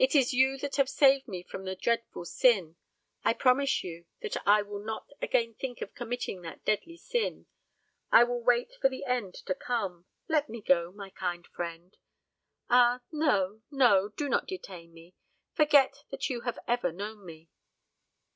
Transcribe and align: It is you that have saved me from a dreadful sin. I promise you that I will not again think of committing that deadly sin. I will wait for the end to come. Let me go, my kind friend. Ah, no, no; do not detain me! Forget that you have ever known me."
It 0.00 0.16
is 0.16 0.32
you 0.34 0.58
that 0.58 0.74
have 0.74 0.88
saved 0.88 1.28
me 1.28 1.44
from 1.44 1.68
a 1.68 1.76
dreadful 1.76 2.24
sin. 2.24 2.74
I 3.22 3.32
promise 3.32 3.84
you 3.84 4.04
that 4.20 4.36
I 4.44 4.62
will 4.62 4.80
not 4.82 5.12
again 5.22 5.54
think 5.54 5.80
of 5.80 5.94
committing 5.94 6.42
that 6.42 6.64
deadly 6.64 6.96
sin. 6.96 7.46
I 8.10 8.24
will 8.24 8.42
wait 8.42 8.72
for 8.80 8.88
the 8.90 9.04
end 9.04 9.34
to 9.46 9.54
come. 9.54 10.06
Let 10.28 10.48
me 10.48 10.60
go, 10.60 10.90
my 10.90 11.10
kind 11.10 11.46
friend. 11.46 11.96
Ah, 12.68 13.02
no, 13.12 13.62
no; 13.70 14.08
do 14.08 14.28
not 14.28 14.48
detain 14.48 14.92
me! 14.92 15.14
Forget 15.52 16.02
that 16.10 16.28
you 16.28 16.40
have 16.40 16.58
ever 16.66 16.90
known 16.90 17.24
me." 17.24 17.48